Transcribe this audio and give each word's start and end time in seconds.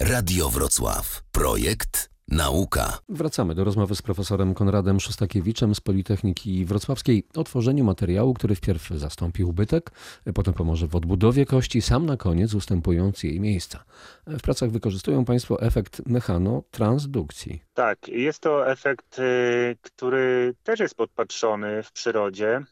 Radio 0.00 0.48
Wrocław. 0.48 1.22
Projekt 1.32 2.10
Nauka. 2.28 2.98
Wracamy 3.08 3.54
do 3.54 3.64
rozmowy 3.64 3.94
z 3.94 4.02
profesorem 4.02 4.54
Konradem 4.54 5.00
Szostakiewiczem 5.00 5.74
z 5.74 5.80
Politechniki 5.80 6.64
Wrocławskiej 6.64 7.26
o 7.36 7.44
tworzeniu 7.44 7.84
materiału, 7.84 8.34
który 8.34 8.54
wpierw 8.54 8.88
zastąpi 8.88 9.44
ubytek, 9.44 9.90
potem 10.34 10.54
pomoże 10.54 10.86
w 10.86 10.96
odbudowie 10.96 11.46
kości, 11.46 11.82
sam 11.82 12.06
na 12.06 12.16
koniec 12.16 12.54
ustępując 12.54 13.22
jej 13.22 13.40
miejsca. 13.40 13.84
W 14.26 14.42
pracach 14.42 14.70
wykorzystują 14.70 15.24
Państwo 15.24 15.62
efekt 15.62 16.06
mechanotransdukcji. 16.06 17.62
Tak, 17.74 18.08
jest 18.08 18.40
to 18.40 18.70
efekt, 18.70 19.18
y, 19.18 19.76
który 19.82 20.54
też 20.62 20.80
jest 20.80 20.94
podpatrzony 20.94 21.82
w 21.82 21.92
przyrodzie. 21.92 22.62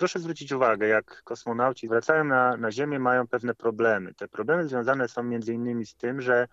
Proszę 0.00 0.18
zwrócić 0.18 0.52
uwagę, 0.52 0.86
jak 0.86 1.22
kosmonauci 1.24 1.88
wracają 1.88 2.24
na, 2.24 2.56
na 2.56 2.72
Ziemię, 2.72 2.98
mają 2.98 3.26
pewne 3.26 3.54
problemy. 3.54 4.14
Te 4.14 4.28
problemy 4.28 4.68
związane 4.68 5.08
są 5.08 5.22
między 5.22 5.54
innymi 5.54 5.86
z 5.86 5.94
tym, 5.94 6.20
że 6.20 6.48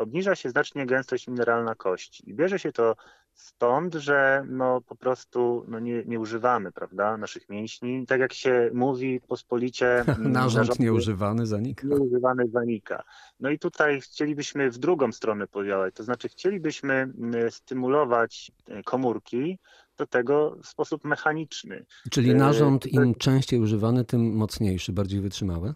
obniża 0.00 0.34
się 0.34 0.50
znacznie 0.50 0.86
gęstość 0.86 1.28
mineralna 1.28 1.74
kości. 1.74 2.30
I 2.30 2.34
bierze 2.34 2.58
się 2.58 2.72
to 2.72 2.96
stąd, 3.34 3.94
że 3.94 4.44
no, 4.48 4.80
po 4.80 4.96
prostu 4.96 5.64
no, 5.68 5.78
nie, 5.80 6.04
nie 6.04 6.20
używamy 6.20 6.72
prawda, 6.72 7.16
naszych 7.16 7.48
mięśni. 7.48 8.06
Tak 8.06 8.20
jak 8.20 8.32
się 8.32 8.70
mówi 8.74 9.20
pospolicie... 9.28 10.00
mm, 10.08 10.32
Narząd 10.32 10.78
nieużywany 10.78 11.46
zanika. 11.46 11.86
nieużywany 11.86 12.48
zanika. 12.48 13.02
No 13.40 13.50
i 13.50 13.58
tutaj 13.58 14.00
chcielibyśmy 14.00 14.70
w 14.70 14.78
drugą 14.78 15.12
stronę 15.12 15.46
podziałać, 15.46 15.94
to 15.94 16.04
znaczy 16.04 16.28
chcielibyśmy 16.28 16.94
mm, 16.94 17.50
stymulować 17.50 18.52
e, 18.68 18.82
komórki 18.82 19.58
do 19.96 20.06
tego 20.06 20.56
w 20.62 20.66
sposób 20.66 21.04
mechaniczny. 21.04 21.84
Czyli 22.10 22.28
Yy, 22.28 22.34
narząd 22.34 22.82
to- 22.82 22.88
im 22.88 23.14
częściej 23.14 23.60
używany, 23.60 24.04
tym 24.04 24.32
mocniejszy, 24.36 24.92
bardziej 24.92 25.20
wytrzymały? 25.20 25.74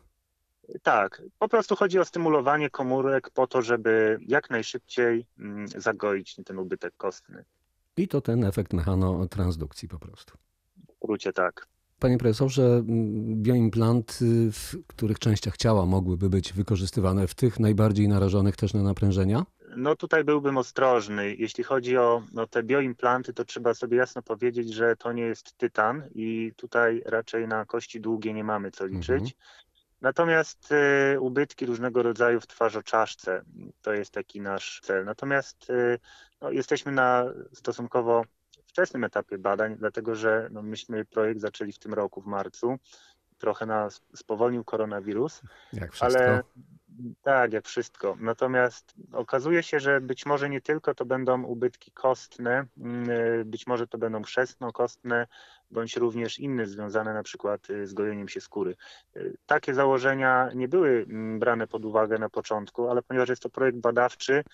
Tak, 0.83 1.23
po 1.39 1.49
prostu 1.49 1.77
chodzi 1.77 1.99
o 1.99 2.05
stymulowanie 2.05 2.71
komórek 2.71 3.31
po 3.31 3.47
to, 3.47 3.63
żeby 3.63 4.19
jak 4.21 4.51
najszybciej 4.51 5.27
mm, 5.39 5.69
zagoić 5.69 6.37
ten 6.45 6.59
ubytek 6.59 6.95
kostny. 6.97 7.45
I 7.97 8.09
to 8.09 8.21
ten 8.21 8.45
efekt 8.45 8.73
mechanotransdukcji 8.73 9.89
po 9.89 9.99
prostu. 9.99 10.35
W 10.89 10.97
skrócie 10.97 11.33
tak. 11.33 11.67
Panie 11.99 12.19
profesorze, 12.19 12.63
m, 12.63 13.43
bioimplanty, 13.43 14.51
w 14.53 14.75
których 14.87 15.19
częściach 15.19 15.57
ciała 15.57 15.87
mogłyby 15.87 16.31
być 16.31 16.53
wykorzystywane 16.53 17.27
w 17.27 17.35
tych 17.35 17.61
najbardziej 17.61 18.09
narażonych 18.09 18.57
też 18.57 18.75
na 18.75 18.83
naprężenia? 18.83 19.47
No 19.77 19.97
tutaj 19.97 20.25
byłbym 20.25 20.59
ostrożny. 20.59 21.35
Jeśli 21.35 21.65
chodzi 21.65 21.97
o 21.97 22.23
no, 22.33 22.47
te 22.47 22.63
bioimplanty, 22.63 23.33
to 23.33 23.45
trzeba 23.45 23.75
sobie 23.75 23.97
jasno 23.97 24.23
powiedzieć, 24.23 24.75
że 24.75 24.97
to 24.97 25.13
nie 25.13 25.23
jest 25.23 25.57
tytan 25.57 26.03
i 26.15 26.53
tutaj 26.57 27.03
raczej 27.07 27.49
na 27.49 27.65
kości 27.65 28.01
długie 28.01 28.35
nie 28.35 28.45
mamy 28.45 28.71
co 28.71 28.87
liczyć. 28.87 29.11
Mhm. 29.11 29.31
Natomiast 30.01 30.73
y, 31.15 31.21
ubytki 31.21 31.67
różnego 31.67 32.03
rodzaju 32.03 32.41
w 32.41 32.47
twarzoczaszce 32.47 33.43
to 33.83 33.93
jest 33.93 34.13
taki 34.13 34.41
nasz 34.41 34.81
cel. 34.83 35.05
Natomiast 35.05 35.71
y, 35.71 35.99
no, 36.41 36.51
jesteśmy 36.51 36.93
na 36.93 37.25
stosunkowo 37.53 38.25
wczesnym 38.67 39.05
etapie 39.05 39.39
badań, 39.39 39.77
dlatego 39.77 40.15
że 40.15 40.49
no, 40.53 40.63
myśmy 40.63 41.05
projekt 41.05 41.41
zaczęli 41.41 41.73
w 41.73 41.79
tym 41.79 41.95
roku, 41.95 42.21
w 42.21 42.27
marcu. 42.27 42.77
Trochę 43.39 43.67
nas 43.67 44.03
spowolnił 44.15 44.65
koronawirus, 44.65 45.43
ale 46.01 46.43
tak, 47.23 47.53
jak 47.53 47.67
wszystko. 47.67 48.17
Natomiast 48.21 48.95
okazuje 49.13 49.63
się, 49.63 49.81
że 49.81 50.01
być 50.01 50.27
może 50.27 50.51
nie 50.51 50.61
tylko 50.61 50.95
to 50.95 51.05
będą 51.05 51.43
ubytki 51.43 51.91
kostne, 51.91 52.67
mm, 52.79 53.11
y, 53.11 53.45
być 53.45 53.67
może 53.67 53.87
to 53.87 53.99
będą 53.99 54.23
chrzestno-kostne, 54.23 55.27
bądź 55.71 55.97
również 55.97 56.39
inne 56.39 56.67
związane 56.67 57.15
na 57.15 57.23
przykład 57.23 57.71
y, 57.71 57.87
z 57.87 57.95
gojeniem 57.95 58.29
się 58.29 58.41
skóry. 58.41 58.77
Y, 59.17 59.37
Takie 59.47 59.75
założenia 59.75 60.51
nie 60.55 60.69
były 60.69 61.07
mm, 61.09 61.39
brane 61.39 61.67
pod 61.67 61.85
uwagę 61.85 62.19
na 62.19 62.29
początku, 62.29 62.89
ale 62.89 63.03
ponieważ 63.03 63.29
jest 63.29 63.43
to 63.43 63.51
projekt 63.51 63.79
badawczy, 63.79 64.45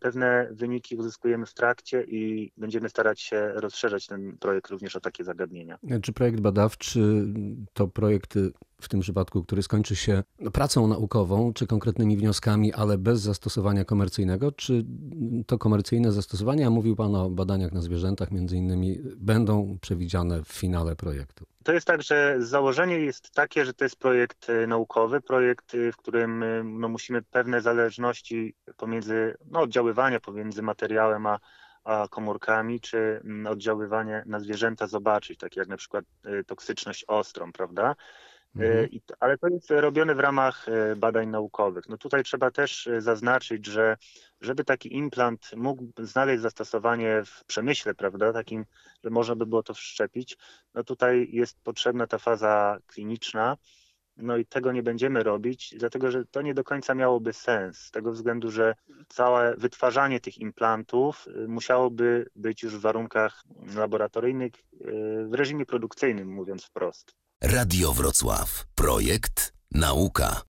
pewne 0.00 0.48
wyniki 0.50 0.96
uzyskujemy 0.96 1.46
w 1.46 1.54
trakcie 1.54 2.02
i 2.02 2.52
będziemy 2.56 2.88
starać 2.88 3.20
się 3.20 3.52
rozszerzać 3.54 4.06
ten 4.06 4.36
projekt 4.38 4.70
również 4.70 4.96
o 4.96 5.00
takie 5.00 5.24
zagadnienia. 5.24 5.78
Czy 6.02 6.12
projekt 6.12 6.40
badawczy 6.40 7.24
to 7.72 7.88
projekt 7.88 8.34
w 8.80 8.88
tym 8.88 9.00
przypadku, 9.00 9.44
który 9.44 9.62
skończy 9.62 9.96
się 9.96 10.22
pracą 10.52 10.86
naukową 10.86 11.52
czy 11.52 11.66
konkretnymi 11.66 12.16
wnioskami, 12.16 12.72
ale 12.72 12.98
bez 12.98 13.20
zastosowania 13.20 13.84
komercyjnego? 13.84 14.52
Czy 14.52 14.84
to 15.46 15.58
komercyjne 15.58 16.12
zastosowania, 16.12 16.70
mówił 16.70 16.96
Pan 16.96 17.14
o 17.14 17.30
badaniach 17.30 17.72
na 17.72 17.80
zwierzętach 17.80 18.30
między 18.30 18.56
innymi, 18.56 18.98
będą 19.16 19.78
przewidziane 19.80 20.42
w 20.42 20.48
finale 20.48 20.96
projektu? 20.96 21.44
To 21.66 21.72
jest 21.72 21.86
tak, 21.86 22.02
że 22.02 22.36
założenie 22.38 22.98
jest 22.98 23.30
takie, 23.30 23.64
że 23.64 23.74
to 23.74 23.84
jest 23.84 23.96
projekt 23.96 24.50
e, 24.50 24.66
naukowy, 24.66 25.20
projekt, 25.20 25.74
e, 25.74 25.92
w 25.92 25.96
którym 25.96 26.42
e, 26.42 26.64
no, 26.64 26.88
musimy 26.88 27.22
pewne 27.22 27.60
zależności 27.60 28.54
pomiędzy, 28.76 29.34
no, 29.50 29.60
oddziaływania 29.60 30.20
pomiędzy 30.20 30.62
materiałem 30.62 31.26
a, 31.26 31.38
a 31.84 32.08
komórkami, 32.10 32.80
czy 32.80 33.20
mm, 33.24 33.46
oddziaływanie 33.46 34.22
na 34.26 34.40
zwierzęta 34.40 34.86
zobaczyć, 34.86 35.38
takie 35.38 35.60
jak 35.60 35.68
na 35.68 35.76
przykład 35.76 36.04
toksyczność 36.46 37.04
ostrą, 37.08 37.52
prawda? 37.52 37.94
E, 38.58 38.62
Mhm. 38.64 38.88
to- 39.06 39.14
Ale 39.20 39.38
to 39.38 39.48
jest 39.48 39.70
robione 39.70 40.14
w 40.14 40.20
ramach 40.20 40.68
e, 40.68 40.96
badań 40.96 41.28
naukowych. 41.28 41.88
No 41.88 41.98
tutaj 41.98 42.24
trzeba 42.24 42.50
też 42.50 42.86
e, 42.86 43.00
zaznaczyć, 43.00 43.66
że 43.66 43.96
żeby 44.40 44.64
taki 44.64 44.96
implant 44.96 45.50
mógł 45.56 45.84
znaleźć 45.98 46.42
zastosowanie 46.42 47.22
w 47.26 47.44
przemyśle, 47.44 47.94
prawda, 47.94 48.32
takim, 48.32 48.64
że 49.04 49.10
można 49.10 49.36
by 49.36 49.46
było 49.46 49.62
to 49.62 49.74
wszczepić, 49.74 50.36
no 50.74 50.84
tutaj 50.84 51.28
jest 51.32 51.60
potrzebna 51.62 52.06
ta 52.06 52.18
faza 52.18 52.78
kliniczna. 52.86 53.56
No 54.16 54.36
i 54.36 54.46
tego 54.46 54.72
nie 54.72 54.82
będziemy 54.82 55.22
robić, 55.22 55.74
dlatego 55.78 56.10
że 56.10 56.24
to 56.26 56.42
nie 56.42 56.54
do 56.54 56.64
końca 56.64 56.94
miałoby 56.94 57.32
sens, 57.32 57.78
z 57.78 57.90
tego 57.90 58.12
względu, 58.12 58.50
że 58.50 58.74
całe 59.08 59.56
wytwarzanie 59.56 60.20
tych 60.20 60.38
implantów 60.38 61.26
musiałoby 61.48 62.30
być 62.36 62.62
już 62.62 62.76
w 62.76 62.80
warunkach 62.80 63.42
laboratoryjnych, 63.76 64.52
w 65.28 65.34
reżimie 65.34 65.66
produkcyjnym, 65.66 66.28
mówiąc 66.28 66.64
wprost. 66.64 67.25
Radio 67.42 67.92
Wrocław. 67.92 68.66
Projekt 68.74 69.52
Nauka. 69.70 70.42